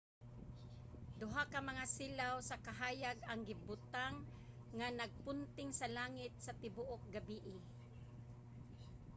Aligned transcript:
duha 1.19 1.43
ka 1.51 1.59
mga 1.69 1.85
silaw 1.95 2.35
sa 2.49 2.61
kahayag 2.65 3.17
ang 3.23 3.41
gibutang 3.49 4.15
nga 4.77 4.87
nagpunting 4.99 5.69
sa 5.79 5.87
langit 5.97 6.33
sa 6.45 6.57
tibuok 6.61 7.01
gabii 7.15 7.57